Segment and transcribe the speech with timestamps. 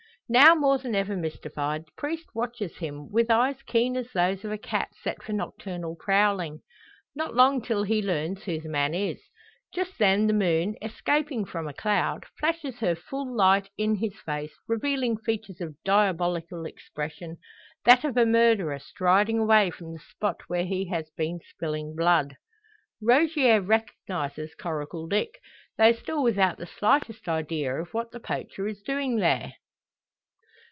[0.33, 4.51] Now more than ever mystified, the priest watches him, with eyes keen as those of
[4.53, 6.61] a cat set for nocturnal prowling.
[7.13, 9.19] Not long till he learns who the man is.
[9.73, 14.53] Just then the moon, escaping from a cloud, flashes her full light in his face,
[14.69, 17.35] revealing features of diabolic expression
[17.83, 22.37] that of a murderer striding away from the spot where he has been spilling blood!
[23.01, 25.41] Rogier recognises Coracle Dick,
[25.77, 29.55] though still without the slightest idea of what the poacher is doing there.